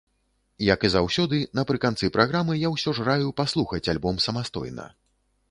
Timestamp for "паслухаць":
3.43-3.85